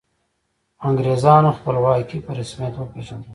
انګریزانو 0.89 1.49
خپلواکي 1.57 2.17
په 2.25 2.31
رسمیت 2.39 2.73
وپيژندله. 2.77 3.27